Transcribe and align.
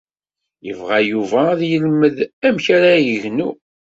Yebɣa 0.65 0.99
Yuba 1.09 1.39
ad 1.53 1.61
yelmed 1.71 2.17
amek 2.47 2.65
ara 2.75 2.91
yegnu. 3.07 3.49